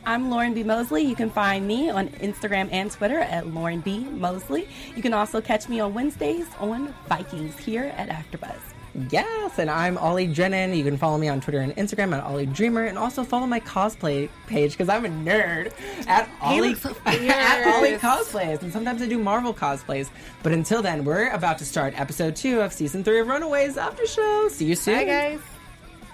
[0.05, 0.63] I'm Lauren B.
[0.63, 1.03] Mosley.
[1.03, 4.01] You can find me on Instagram and Twitter at Lauren B.
[4.05, 4.69] Mosley.
[4.95, 8.76] You can also catch me on Wednesdays on Vikings here at AfterBuzz.
[9.11, 10.73] Yes, and I'm Ollie Drennan.
[10.73, 13.61] You can follow me on Twitter and Instagram at Ollie Dreamer, and also follow my
[13.61, 15.73] cosplay page because I'm a nerd
[16.07, 20.09] at Ollie so at Ollie cosplays, and sometimes I do Marvel cosplays.
[20.43, 24.07] But until then, we're about to start episode two of season three of Runaways After
[24.07, 24.49] Show.
[24.49, 25.41] See you soon, Bye, guys.